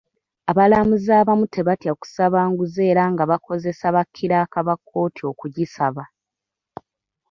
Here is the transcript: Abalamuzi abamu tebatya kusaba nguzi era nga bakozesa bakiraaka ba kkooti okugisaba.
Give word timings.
Abalamuzi 0.51 1.11
abamu 1.21 1.45
tebatya 1.53 1.91
kusaba 2.01 2.39
nguzi 2.51 2.81
era 2.91 3.03
nga 3.13 3.23
bakozesa 3.31 3.85
bakiraaka 3.95 4.59
ba 4.67 4.75
kkooti 4.79 5.21
okugisaba. 5.31 6.03